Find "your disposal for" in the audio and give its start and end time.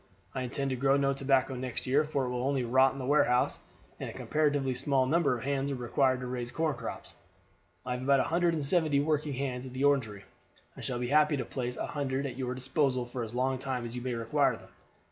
12.35-13.23